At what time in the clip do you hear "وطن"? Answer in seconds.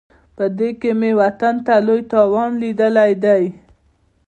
1.21-1.55